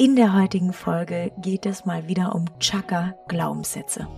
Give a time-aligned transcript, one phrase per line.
[0.00, 4.08] In der heutigen Folge geht es mal wieder um Chakra-Glaubenssätze.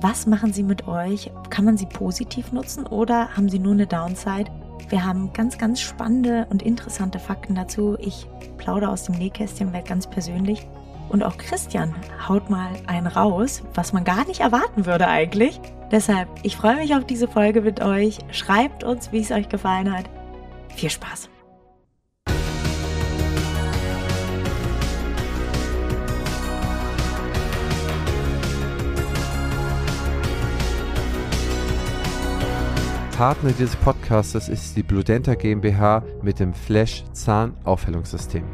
[0.00, 1.30] Was machen sie mit euch?
[1.48, 4.50] Kann man sie positiv nutzen oder haben sie nur eine Downside?
[4.88, 7.96] Wir haben ganz, ganz spannende und interessante Fakten dazu.
[8.00, 10.66] Ich plaudere aus dem Nähkästchen, werde ganz persönlich.
[11.08, 11.94] Und auch Christian
[12.28, 15.60] haut mal einen raus, was man gar nicht erwarten würde eigentlich.
[15.92, 18.18] Deshalb, ich freue mich auf diese Folge mit euch.
[18.32, 20.06] Schreibt uns, wie es euch gefallen hat.
[20.74, 21.30] Viel Spaß!
[33.18, 38.44] Partner dieses Podcasts ist die Bludenta GmbH mit dem Flash Zahnaufhellungssystem.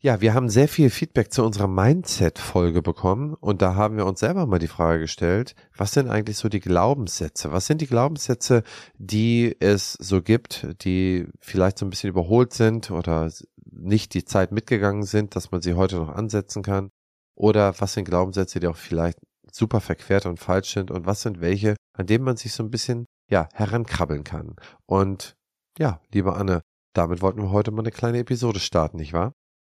[0.00, 4.20] Ja, wir haben sehr viel Feedback zu unserer Mindset-Folge bekommen und da haben wir uns
[4.20, 7.50] selber mal die Frage gestellt, was sind eigentlich so die Glaubenssätze?
[7.50, 8.62] Was sind die Glaubenssätze,
[8.96, 13.28] die es so gibt, die vielleicht so ein bisschen überholt sind oder
[13.72, 16.90] nicht die Zeit mitgegangen sind, dass man sie heute noch ansetzen kann?
[17.34, 19.18] Oder was sind Glaubenssätze, die auch vielleicht
[19.50, 22.70] super verquert und falsch sind und was sind welche, an denen man sich so ein
[22.70, 24.56] bisschen ja, herankrabbeln kann.
[24.86, 25.36] Und
[25.78, 26.62] ja, liebe Anne,
[26.94, 29.32] damit wollten wir heute mal eine kleine Episode starten, nicht wahr?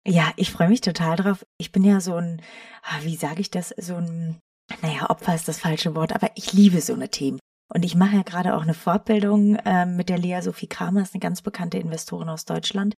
[0.07, 1.45] Ja, ich freue mich total drauf.
[1.59, 2.41] Ich bin ja so ein,
[2.83, 4.39] ah, wie sage ich das, so ein,
[4.83, 7.41] naja, Opfer ist das falsche Wort, aber ich liebe so eine Themen.
[7.75, 11.15] Und ich mache ja gerade auch eine Fortbildung äh, mit der Lea Sophie Kramer, ist
[11.15, 12.95] eine ganz bekannte Investorin aus Deutschland,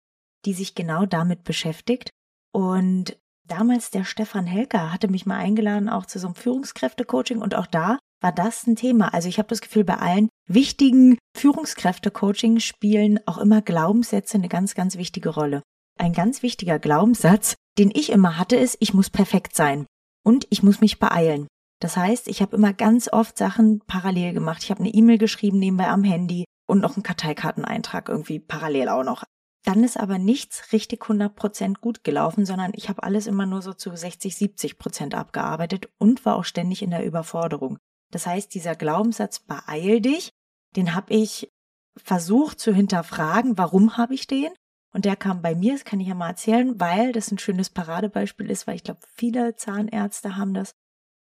[0.45, 2.09] die sich genau damit beschäftigt.
[2.53, 7.41] Und damals der Stefan Helker hatte mich mal eingeladen, auch zu so einem Führungskräfte-Coaching.
[7.41, 9.13] Und auch da war das ein Thema.
[9.13, 14.75] Also ich habe das Gefühl, bei allen wichtigen Führungskräfte-Coaching spielen auch immer Glaubenssätze eine ganz,
[14.75, 15.61] ganz wichtige Rolle.
[15.99, 19.85] Ein ganz wichtiger Glaubenssatz, den ich immer hatte, ist, ich muss perfekt sein
[20.23, 21.47] und ich muss mich beeilen.
[21.79, 24.63] Das heißt, ich habe immer ganz oft Sachen parallel gemacht.
[24.63, 29.03] Ich habe eine E-Mail geschrieben nebenbei am Handy und noch einen Karteikarteneintrag irgendwie parallel auch
[29.03, 29.23] noch.
[29.63, 33.73] Dann ist aber nichts richtig 100% gut gelaufen, sondern ich habe alles immer nur so
[33.73, 37.77] zu 60, 70% abgearbeitet und war auch ständig in der Überforderung.
[38.11, 40.31] Das heißt, dieser Glaubenssatz beeil dich,
[40.75, 41.51] den habe ich
[41.97, 44.51] versucht zu hinterfragen, warum habe ich den?
[44.93, 47.69] Und der kam bei mir, das kann ich ja mal erzählen, weil das ein schönes
[47.69, 50.71] Paradebeispiel ist, weil ich glaube, viele Zahnärzte haben das.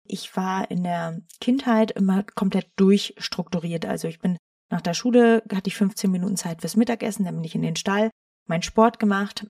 [0.06, 3.86] Ich war in der Kindheit immer komplett durchstrukturiert.
[3.86, 4.36] Also ich bin
[4.70, 7.76] nach der Schule, hatte ich 15 Minuten Zeit fürs Mittagessen, dann bin ich in den
[7.76, 8.10] Stall,
[8.46, 9.46] mein Sport gemacht,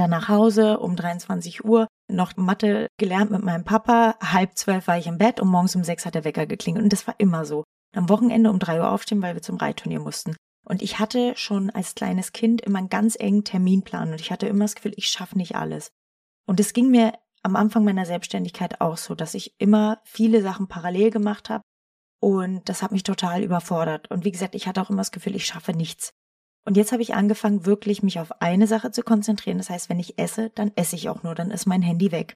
[0.00, 4.16] dann nach Hause um 23 Uhr noch Mathe gelernt mit meinem Papa.
[4.22, 6.84] Halb zwölf war ich im Bett und morgens um sechs hat der Wecker geklingelt.
[6.84, 7.64] Und das war immer so.
[7.94, 10.34] Am Wochenende um drei Uhr aufstehen, weil wir zum Reitturnier mussten.
[10.64, 14.46] Und ich hatte schon als kleines Kind immer einen ganz engen Terminplan und ich hatte
[14.46, 15.90] immer das Gefühl, ich schaffe nicht alles.
[16.46, 20.68] Und es ging mir am Anfang meiner Selbstständigkeit auch so, dass ich immer viele Sachen
[20.68, 21.64] parallel gemacht habe
[22.22, 24.08] und das hat mich total überfordert.
[24.10, 26.12] Und wie gesagt, ich hatte auch immer das Gefühl, ich schaffe nichts.
[26.64, 29.58] Und jetzt habe ich angefangen, wirklich mich auf eine Sache zu konzentrieren.
[29.58, 32.34] Das heißt, wenn ich esse, dann esse ich auch nur, dann ist mein Handy weg.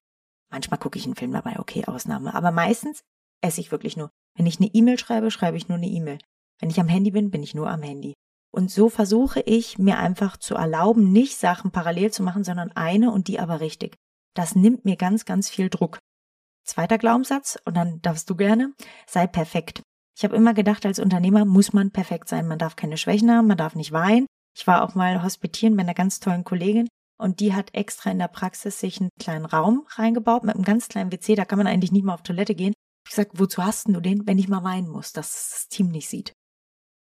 [0.50, 2.34] Manchmal gucke ich einen Film dabei, okay, Ausnahme.
[2.34, 3.02] Aber meistens
[3.40, 4.10] esse ich wirklich nur.
[4.36, 6.18] Wenn ich eine E-Mail schreibe, schreibe ich nur eine E-Mail.
[6.60, 8.14] Wenn ich am Handy bin, bin ich nur am Handy.
[8.52, 13.12] Und so versuche ich mir einfach zu erlauben, nicht Sachen parallel zu machen, sondern eine
[13.12, 13.96] und die aber richtig.
[14.34, 15.98] Das nimmt mir ganz, ganz viel Druck.
[16.64, 18.72] Zweiter Glaubenssatz, und dann darfst du gerne,
[19.06, 19.82] sei perfekt.
[20.16, 22.48] Ich habe immer gedacht, als Unternehmer muss man perfekt sein.
[22.48, 24.26] Man darf keine Schwächen haben, man darf nicht weinen.
[24.56, 26.88] Ich war auch mal hospitieren bei einer ganz tollen Kollegin
[27.18, 30.88] und die hat extra in der Praxis sich einen kleinen Raum reingebaut mit einem ganz
[30.88, 31.34] kleinen WC.
[31.34, 32.72] Da kann man eigentlich nicht mal auf Toilette gehen.
[33.06, 36.08] Ich gesagt, wozu hast du den, wenn ich mal weinen muss, dass das Team nicht
[36.08, 36.32] sieht?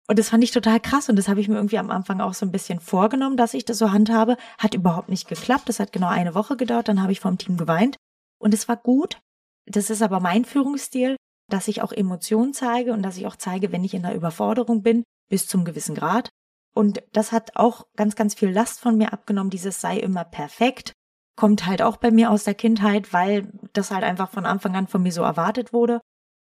[0.07, 2.33] Und das fand ich total krass und das habe ich mir irgendwie am Anfang auch
[2.33, 4.35] so ein bisschen vorgenommen, dass ich das so handhabe.
[4.57, 5.69] Hat überhaupt nicht geklappt.
[5.69, 6.89] Das hat genau eine Woche gedauert.
[6.89, 7.95] Dann habe ich vom Team geweint
[8.39, 9.19] und es war gut.
[9.65, 11.15] Das ist aber mein Führungsstil
[11.49, 14.81] dass ich auch Emotionen zeige und dass ich auch zeige, wenn ich in der Überforderung
[14.81, 16.29] bin, bis zum gewissen Grad.
[16.73, 19.49] Und das hat auch ganz, ganz viel Last von mir abgenommen.
[19.49, 20.91] Dieses sei immer perfekt.
[21.37, 24.87] Kommt halt auch bei mir aus der Kindheit, weil das halt einfach von Anfang an
[24.87, 26.01] von mir so erwartet wurde.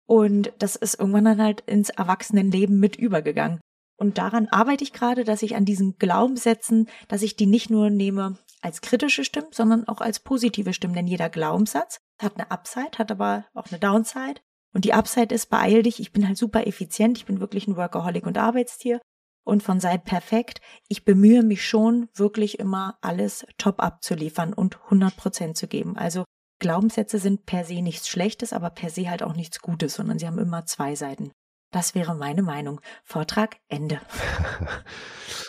[0.07, 3.61] Und das ist irgendwann dann halt ins Erwachsenenleben mit übergegangen.
[3.99, 7.91] Und daran arbeite ich gerade, dass ich an diesen Glaubenssätzen, dass ich die nicht nur
[7.91, 10.95] nehme als kritische Stimmen, sondern auch als positive Stimmen.
[10.95, 14.41] Denn jeder Glaubenssatz hat eine Upside, hat aber auch eine Downside.
[14.79, 17.77] Und die Upside ist, beeil dich, ich bin halt super effizient, ich bin wirklich ein
[17.77, 19.01] Workaholic und Arbeitstier.
[19.45, 25.17] Und von seid perfekt, ich bemühe mich schon, wirklich immer alles top abzuliefern und 100
[25.17, 25.97] Prozent zu geben.
[25.97, 26.23] Also
[26.61, 30.29] Glaubenssätze sind per se nichts Schlechtes, aber per se halt auch nichts Gutes, sondern sie
[30.29, 31.33] haben immer zwei Seiten.
[31.73, 32.81] Das wäre meine Meinung.
[33.03, 34.01] Vortrag Ende.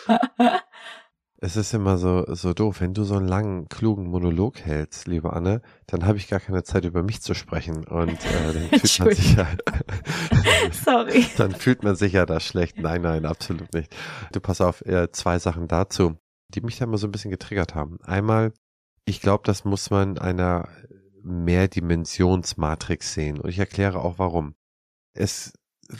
[1.42, 2.82] Es ist immer so, so doof.
[2.82, 6.64] Wenn du so einen langen, klugen Monolog hältst, liebe Anne, dann habe ich gar keine
[6.64, 7.84] Zeit, über mich zu sprechen.
[7.86, 9.48] Und äh, dann fühlt man sich ja.
[10.84, 11.26] Sorry.
[11.38, 12.78] Dann fühlt man sich ja da schlecht.
[12.78, 13.96] Nein, nein, absolut nicht.
[14.32, 16.18] Du pass auf, äh, zwei Sachen dazu,
[16.50, 17.98] die mich da immer so ein bisschen getriggert haben.
[18.02, 18.52] Einmal
[19.06, 20.68] Ich glaube, das muss man einer
[21.22, 23.40] Mehrdimensionsmatrix sehen.
[23.40, 24.54] Und ich erkläre auch warum.
[25.14, 25.54] Es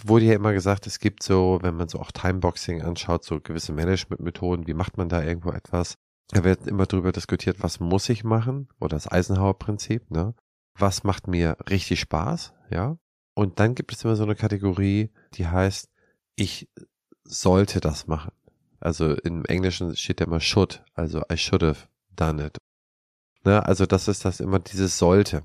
[0.04, 3.72] wurde ja immer gesagt, es gibt so, wenn man so auch Timeboxing anschaut, so gewisse
[3.72, 5.96] Managementmethoden, wie macht man da irgendwo etwas?
[6.28, 8.68] Da wird immer drüber diskutiert, was muss ich machen?
[8.78, 10.34] Oder das Eisenhower-Prinzip, ne?
[10.78, 12.54] Was macht mir richtig Spaß?
[12.70, 12.96] Ja.
[13.34, 15.88] Und dann gibt es immer so eine Kategorie, die heißt,
[16.36, 16.68] ich
[17.24, 18.32] sollte das machen.
[18.80, 22.58] Also im Englischen steht ja immer should, also I should have done it.
[23.44, 23.64] Ne?
[23.66, 25.44] Also das ist das immer dieses sollte.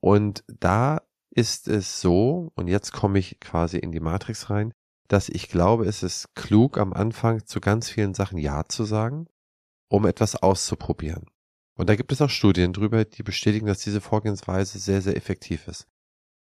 [0.00, 1.02] Und da
[1.34, 4.72] ist es so, und jetzt komme ich quasi in die Matrix rein,
[5.08, 9.26] dass ich glaube, es ist klug am Anfang zu ganz vielen Sachen Ja zu sagen,
[9.88, 11.26] um etwas auszuprobieren.
[11.74, 15.68] Und da gibt es auch Studien drüber, die bestätigen, dass diese Vorgehensweise sehr, sehr effektiv
[15.68, 15.86] ist.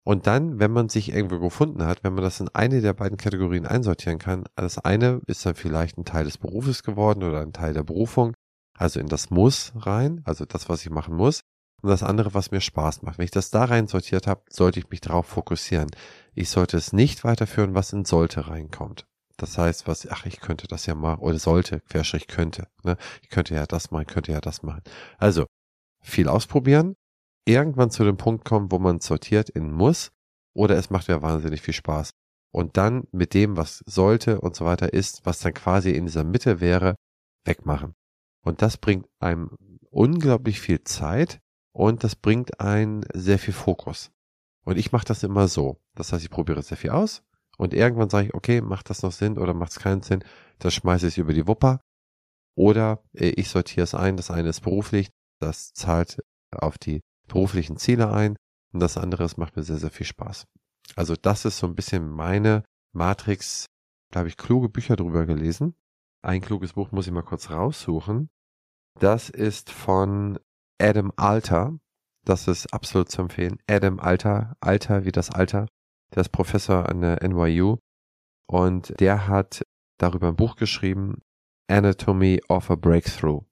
[0.05, 3.17] Und dann, wenn man sich irgendwo gefunden hat, wenn man das in eine der beiden
[3.17, 7.53] Kategorien einsortieren kann, das eine ist dann vielleicht ein Teil des Berufes geworden oder ein
[7.53, 8.33] Teil der Berufung,
[8.77, 11.41] also in das Muss rein, also das, was ich machen muss
[11.81, 13.17] und das andere, was mir Spaß macht.
[13.17, 15.89] Wenn ich das da rein sortiert habe, sollte ich mich darauf fokussieren.
[16.33, 19.05] Ich sollte es nicht weiterführen, was in sollte reinkommt.
[19.37, 22.97] Das heißt, was, ach, ich könnte das ja machen, oder sollte, Querstrich könnte, ne?
[23.21, 24.81] Ich könnte ja das machen, könnte ja das machen.
[25.17, 25.45] Also,
[26.01, 26.95] viel ausprobieren,
[27.45, 30.11] irgendwann zu dem Punkt kommen, wo man sortiert in muss,
[30.53, 32.11] oder es macht ja wahnsinnig viel Spaß.
[32.51, 36.23] Und dann mit dem, was sollte und so weiter ist, was dann quasi in dieser
[36.23, 36.95] Mitte wäre,
[37.45, 37.93] wegmachen.
[38.43, 39.55] Und das bringt einem
[39.89, 41.39] unglaublich viel Zeit,
[41.79, 44.11] und das bringt einen sehr viel Fokus.
[44.65, 45.79] Und ich mache das immer so.
[45.95, 47.23] Das heißt, ich probiere sehr viel aus
[47.57, 50.21] und irgendwann sage ich, okay, macht das noch Sinn oder macht es keinen Sinn,
[50.59, 51.79] das schmeiße ich über die Wupper.
[52.53, 55.09] Oder äh, ich sortiere es ein, das eine ist beruflich,
[55.39, 56.21] das zahlt
[56.51, 56.99] auf die
[57.29, 58.35] beruflichen Ziele ein
[58.73, 60.47] und das andere, das macht mir sehr, sehr viel Spaß.
[60.97, 63.67] Also das ist so ein bisschen meine Matrix.
[64.11, 65.75] Da habe ich kluge Bücher drüber gelesen.
[66.23, 68.29] Ein kluges Buch muss ich mal kurz raussuchen.
[68.99, 70.39] Das ist von
[70.79, 71.77] Adam Alter.
[72.25, 73.57] Das ist absolut zu empfehlen.
[73.67, 75.67] Adam Alter, Alter wie das Alter.
[76.13, 77.77] Der ist Professor an der NYU
[78.47, 79.61] und der hat
[79.99, 81.21] darüber ein Buch geschrieben,
[81.69, 83.43] Anatomy of a Breakthrough.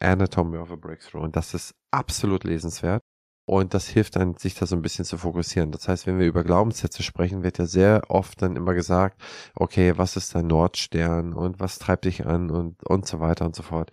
[0.00, 1.22] Anatomy of a Breakthrough.
[1.22, 3.02] Und das ist absolut lesenswert.
[3.46, 5.72] Und das hilft dann, sich da so ein bisschen zu fokussieren.
[5.72, 9.18] Das heißt, wenn wir über Glaubenssätze sprechen, wird ja sehr oft dann immer gesagt,
[9.54, 13.56] okay, was ist dein Nordstern und was treibt dich an und, und so weiter und
[13.56, 13.90] so fort.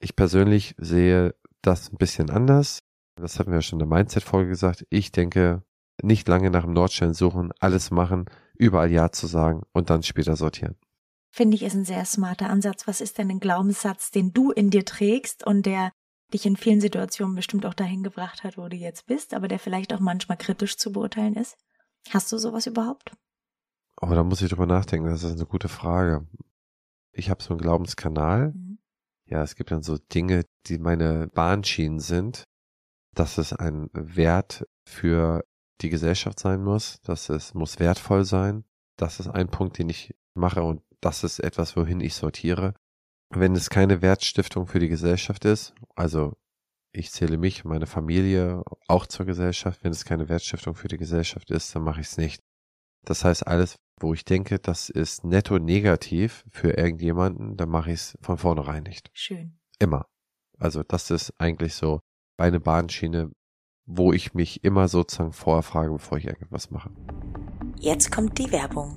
[0.00, 2.78] Ich persönlich sehe das ein bisschen anders.
[3.16, 4.86] Das hatten wir ja schon in der Mindset-Folge gesagt.
[4.90, 5.62] Ich denke,
[6.02, 10.36] nicht lange nach dem Nordstern suchen, alles machen, überall Ja zu sagen und dann später
[10.36, 10.76] sortieren.
[11.30, 12.86] Finde ich ist ein sehr smarter Ansatz.
[12.86, 15.92] Was ist denn ein Glaubenssatz, den du in dir trägst und der
[16.32, 19.58] dich in vielen Situationen bestimmt auch dahin gebracht hat, wo du jetzt bist, aber der
[19.58, 21.56] vielleicht auch manchmal kritisch zu beurteilen ist?
[22.10, 23.12] Hast du sowas überhaupt?
[24.00, 25.08] Oh, da muss ich drüber nachdenken.
[25.08, 26.26] Das ist eine gute Frage.
[27.12, 28.52] Ich habe so einen Glaubenskanal.
[28.52, 28.67] Mhm
[29.28, 32.44] ja, es gibt dann so Dinge, die meine Bahnschienen sind,
[33.14, 35.44] dass es ein Wert für
[35.80, 38.64] die Gesellschaft sein muss, dass es muss wertvoll sein.
[38.96, 42.74] Das ist ein Punkt, den ich mache und das ist etwas, wohin ich sortiere.
[43.30, 46.36] Wenn es keine Wertstiftung für die Gesellschaft ist, also
[46.92, 51.50] ich zähle mich, meine Familie auch zur Gesellschaft, wenn es keine Wertstiftung für die Gesellschaft
[51.50, 52.42] ist, dann mache ich es nicht.
[53.04, 58.00] Das heißt, alles, wo ich denke, das ist netto negativ für irgendjemanden, dann mache ich
[58.00, 59.10] es von vornherein nicht.
[59.12, 59.58] Schön.
[59.78, 60.06] Immer.
[60.58, 62.00] Also das ist eigentlich so
[62.36, 63.30] eine Bahnschiene,
[63.86, 66.90] wo ich mich immer sozusagen vorher frage, bevor ich irgendwas mache.
[67.78, 68.94] Jetzt kommt die Werbung.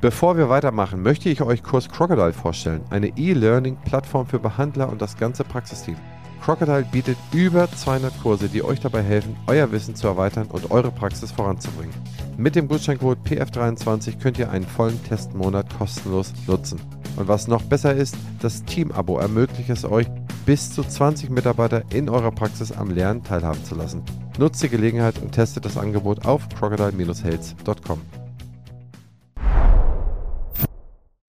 [0.00, 5.18] Bevor wir weitermachen, möchte ich euch Kurs Crocodile vorstellen, eine E-Learning-Plattform für Behandler und das
[5.18, 5.96] ganze Praxisteam.
[6.42, 10.90] Crocodile bietet über 200 Kurse, die euch dabei helfen, euer Wissen zu erweitern und eure
[10.90, 11.94] Praxis voranzubringen.
[12.36, 16.80] Mit dem Gutscheincode PF23 könnt ihr einen vollen Testmonat kostenlos nutzen.
[17.16, 20.06] Und was noch besser ist, das Team-Abo ermöglicht es euch,
[20.46, 24.02] bis zu 20 Mitarbeiter in eurer Praxis am Lernen teilhaben zu lassen.
[24.38, 28.00] Nutzt die Gelegenheit und testet das Angebot auf crocodile-health.com.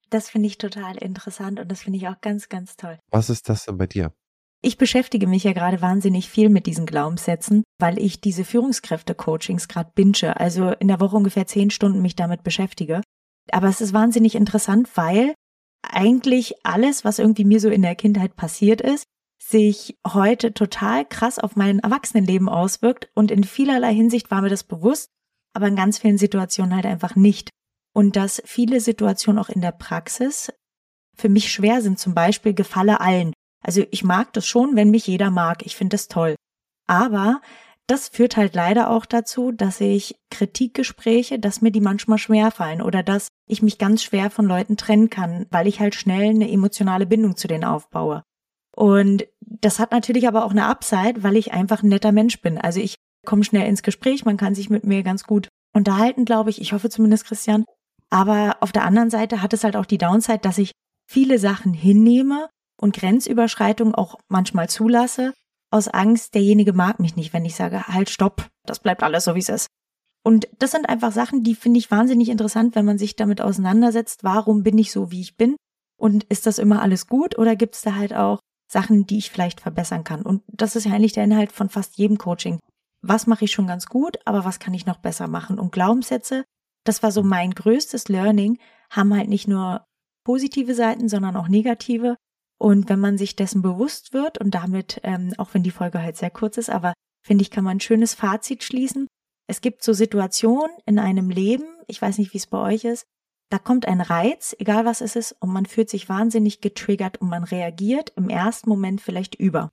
[0.09, 2.99] Das finde ich total interessant und das finde ich auch ganz, ganz toll.
[3.11, 4.11] Was ist das denn bei dir?
[4.63, 9.91] Ich beschäftige mich ja gerade wahnsinnig viel mit diesen Glaubenssätzen, weil ich diese Führungskräfte-Coachings gerade
[9.95, 13.01] binge, also in der Woche ungefähr zehn Stunden mich damit beschäftige.
[13.51, 15.33] Aber es ist wahnsinnig interessant, weil
[15.81, 19.05] eigentlich alles, was irgendwie mir so in der Kindheit passiert ist,
[19.41, 24.63] sich heute total krass auf mein Erwachsenenleben auswirkt und in vielerlei Hinsicht war mir das
[24.63, 25.09] bewusst,
[25.53, 27.49] aber in ganz vielen Situationen halt einfach nicht.
[27.93, 30.53] Und dass viele Situationen auch in der Praxis
[31.17, 33.33] für mich schwer sind, zum Beispiel gefalle allen.
[33.61, 35.65] Also ich mag das schon, wenn mich jeder mag.
[35.65, 36.35] Ich finde das toll.
[36.87, 37.41] Aber
[37.87, 42.81] das führt halt leider auch dazu, dass ich Kritikgespräche, dass mir die manchmal schwer fallen
[42.81, 46.49] oder dass ich mich ganz schwer von Leuten trennen kann, weil ich halt schnell eine
[46.49, 48.23] emotionale Bindung zu denen aufbaue.
[48.75, 52.57] Und das hat natürlich aber auch eine Upside, weil ich einfach ein netter Mensch bin.
[52.57, 56.49] Also ich komme schnell ins Gespräch, man kann sich mit mir ganz gut unterhalten, glaube
[56.49, 56.61] ich.
[56.61, 57.65] Ich hoffe zumindest, Christian.
[58.09, 60.71] Aber auf der anderen Seite hat es halt auch die Downside, dass ich
[61.09, 62.49] viele Sachen hinnehme
[62.81, 65.33] und Grenzüberschreitungen auch manchmal zulasse,
[65.71, 69.35] aus Angst, derjenige mag mich nicht, wenn ich sage, halt, stopp, das bleibt alles so,
[69.35, 69.67] wie es ist.
[70.23, 74.23] Und das sind einfach Sachen, die finde ich wahnsinnig interessant, wenn man sich damit auseinandersetzt,
[74.23, 75.55] warum bin ich so, wie ich bin?
[75.97, 79.31] Und ist das immer alles gut oder gibt es da halt auch Sachen, die ich
[79.31, 80.21] vielleicht verbessern kann?
[80.21, 82.59] Und das ist ja eigentlich der Inhalt von fast jedem Coaching.
[83.01, 85.57] Was mache ich schon ganz gut, aber was kann ich noch besser machen?
[85.57, 86.43] Und Glaubenssätze,
[86.83, 88.59] das war so mein größtes Learning,
[88.91, 89.85] haben halt nicht nur
[90.23, 92.15] positive Seiten, sondern auch negative.
[92.61, 96.15] Und wenn man sich dessen bewusst wird und damit, ähm, auch wenn die Folge halt
[96.15, 96.93] sehr kurz ist, aber
[97.25, 99.07] finde ich, kann man ein schönes Fazit schließen.
[99.47, 103.07] Es gibt so Situationen in einem Leben, ich weiß nicht, wie es bei euch ist,
[103.49, 107.29] da kommt ein Reiz, egal was es ist, und man fühlt sich wahnsinnig getriggert und
[107.29, 109.71] man reagiert im ersten Moment vielleicht über.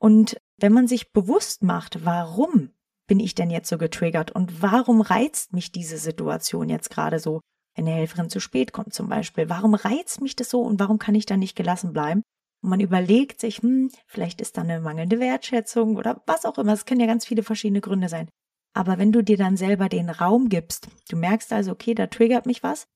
[0.00, 2.70] Und wenn man sich bewusst macht, warum
[3.06, 7.42] bin ich denn jetzt so getriggert und warum reizt mich diese Situation jetzt gerade so,
[7.74, 9.48] wenn eine Helferin zu spät kommt zum Beispiel.
[9.48, 12.22] Warum reizt mich das so und warum kann ich da nicht gelassen bleiben?
[12.62, 16.72] Und man überlegt sich, hm, vielleicht ist da eine mangelnde Wertschätzung oder was auch immer.
[16.72, 18.28] Es können ja ganz viele verschiedene Gründe sein.
[18.74, 22.46] Aber wenn du dir dann selber den Raum gibst, du merkst also, okay, da triggert
[22.46, 22.86] mich was.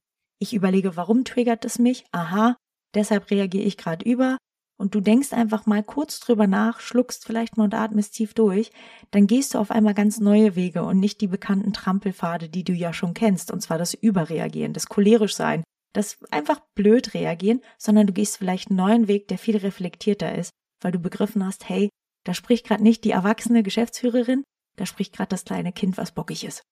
[0.40, 2.04] Ich überlege, warum triggert es mich?
[2.12, 2.56] Aha,
[2.94, 4.38] deshalb reagiere ich gerade über
[4.78, 8.70] und du denkst einfach mal kurz drüber nach, schluckst vielleicht mal und atmest tief durch,
[9.11, 12.73] dann gehst du auf einmal ganz neue Wege und nicht die bekannten Trampelpfade, die du
[12.73, 18.06] ja schon kennst, und zwar das Überreagieren, das cholerisch sein, das einfach blöd reagieren, sondern
[18.06, 21.88] du gehst vielleicht einen neuen Weg, der viel reflektierter ist, weil du begriffen hast, hey,
[22.25, 24.44] da spricht gerade nicht die erwachsene Geschäftsführerin,
[24.76, 26.62] da spricht gerade das kleine Kind, was bockig ist.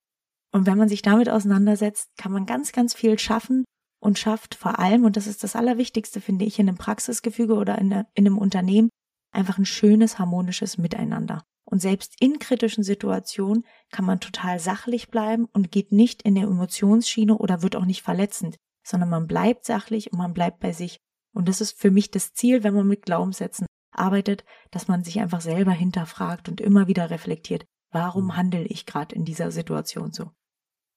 [0.52, 3.64] Und wenn man sich damit auseinandersetzt, kann man ganz, ganz viel schaffen
[4.06, 7.76] und schafft vor allem, und das ist das Allerwichtigste, finde ich, in einem Praxisgefüge oder
[7.78, 8.88] in, in einem Unternehmen,
[9.32, 11.42] einfach ein schönes, harmonisches Miteinander.
[11.64, 16.44] Und selbst in kritischen Situationen kann man total sachlich bleiben und geht nicht in der
[16.44, 18.54] Emotionsschiene oder wird auch nicht verletzend,
[18.86, 21.00] sondern man bleibt sachlich und man bleibt bei sich.
[21.34, 25.18] Und das ist für mich das Ziel, wenn man mit Glaubenssätzen arbeitet, dass man sich
[25.18, 28.36] einfach selber hinterfragt und immer wieder reflektiert, warum mhm.
[28.36, 30.30] handle ich gerade in dieser Situation so?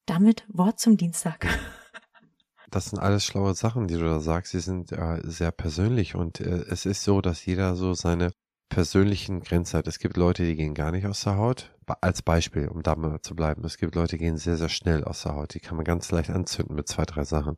[0.06, 1.48] Damit Wort zum Dienstag.
[2.70, 4.52] Das sind alles schlaue Sachen, die du da sagst.
[4.52, 8.32] Sie sind äh, sehr persönlich und äh, es ist so, dass jeder so seine
[8.68, 9.88] persönlichen Grenzen hat.
[9.88, 11.76] Es gibt Leute, die gehen gar nicht aus der Haut.
[12.00, 13.64] Als Beispiel, um da mal zu bleiben.
[13.64, 15.54] Es gibt Leute, die gehen sehr, sehr schnell aus der Haut.
[15.54, 17.56] Die kann man ganz leicht anzünden mit zwei, drei Sachen.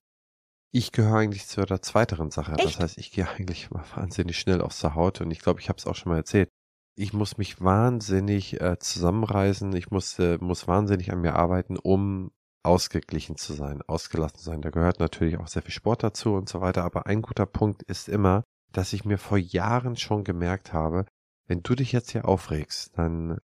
[0.70, 2.52] Ich gehöre eigentlich zu der zweiteren Sache.
[2.54, 2.64] Echt?
[2.64, 5.68] Das heißt, ich gehe eigentlich mal wahnsinnig schnell aus der Haut und ich glaube, ich
[5.68, 6.48] habe es auch schon mal erzählt.
[6.94, 9.74] Ich muss mich wahnsinnig äh, zusammenreißen.
[9.76, 14.62] Ich muss, äh, muss wahnsinnig an mir arbeiten, um ausgeglichen zu sein, ausgelassen zu sein.
[14.62, 16.84] Da gehört natürlich auch sehr viel Sport dazu und so weiter.
[16.84, 21.04] Aber ein guter Punkt ist immer, dass ich mir vor Jahren schon gemerkt habe,
[21.46, 23.38] wenn du dich jetzt hier aufregst, dann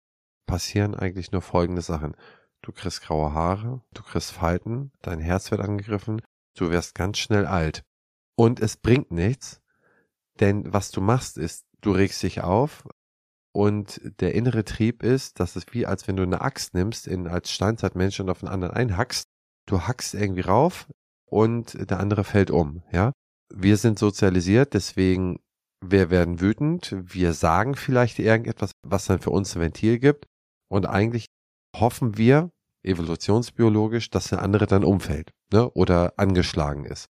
[0.46, 2.16] passieren eigentlich nur folgende Sachen.
[2.62, 6.22] Du kriegst graue Haare, du kriegst Falten, dein Herz wird angegriffen,
[6.56, 7.84] du wirst ganz schnell alt.
[8.34, 9.60] Und es bringt nichts,
[10.40, 12.84] denn was du machst ist, du regst dich auf,
[13.58, 17.26] und der innere Trieb ist, dass es wie als wenn du eine Axt nimmst, in,
[17.26, 19.24] als Steinzeitmensch und auf den anderen einhackst.
[19.66, 20.86] Du hackst irgendwie rauf
[21.28, 23.10] und der andere fällt um, ja.
[23.52, 25.40] Wir sind sozialisiert, deswegen
[25.84, 30.26] wir werden wütend, wir sagen vielleicht irgendetwas, was dann für uns ein Ventil gibt
[30.68, 31.26] und eigentlich
[31.74, 32.50] hoffen wir
[32.84, 37.06] evolutionsbiologisch, dass der andere dann umfällt ne, oder angeschlagen ist.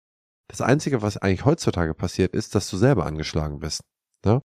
[0.47, 3.81] Das Einzige, was eigentlich heutzutage passiert, ist, dass du selber angeschlagen bist.
[4.23, 4.41] Ne?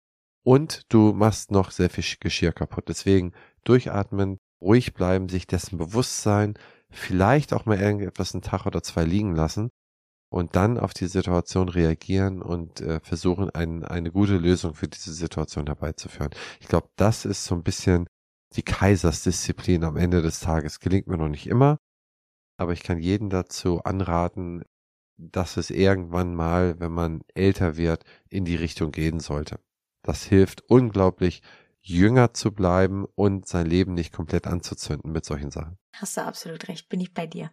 [0.47, 2.89] Und du machst noch sehr viel Geschirr kaputt.
[2.89, 3.33] Deswegen
[3.65, 6.55] durchatmen, ruhig bleiben, sich dessen bewusst sein,
[6.89, 9.71] vielleicht auch mal irgendetwas einen Tag oder zwei liegen lassen
[10.31, 15.13] und dann auf die Situation reagieren und äh, versuchen, ein, eine gute Lösung für diese
[15.13, 16.31] Situation herbeizuführen.
[16.61, 18.07] Ich glaube, das ist so ein bisschen
[18.55, 20.79] die Kaisersdisziplin am Ende des Tages.
[20.79, 21.79] Gelingt mir noch nicht immer,
[22.57, 24.63] aber ich kann jeden dazu anraten,
[25.19, 29.59] dass es irgendwann mal, wenn man älter wird, in die Richtung gehen sollte.
[30.07, 31.43] Das hilft unglaublich,
[31.81, 35.79] jünger zu bleiben und sein Leben nicht komplett anzuzünden mit solchen Sachen.
[35.95, 37.51] Hast du absolut recht, bin ich bei dir.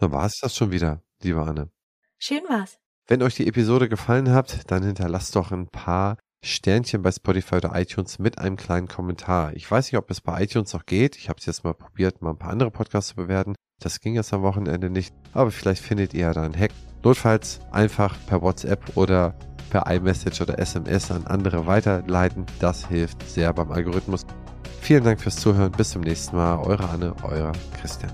[0.00, 1.70] So war es das schon wieder, liebe Anne.
[2.18, 2.78] Schön war's.
[3.06, 7.78] Wenn euch die Episode gefallen hat, dann hinterlasst doch ein paar Sternchen bei Spotify oder
[7.80, 9.54] iTunes mit einem kleinen Kommentar.
[9.54, 11.16] Ich weiß nicht, ob es bei iTunes noch geht.
[11.16, 13.54] Ich habe es jetzt mal probiert, mal ein paar andere Podcasts zu bewerten.
[13.78, 16.72] Das ging jetzt am Wochenende nicht, aber vielleicht findet ihr ja da einen Hack.
[17.04, 19.38] Notfalls einfach per WhatsApp oder
[19.70, 22.44] per iMessage oder SMS an andere weiterleiten.
[22.58, 24.26] Das hilft sehr beim Algorithmus.
[24.80, 25.72] Vielen Dank fürs Zuhören.
[25.72, 26.58] Bis zum nächsten Mal.
[26.58, 28.12] Eure Anne, euer Christian.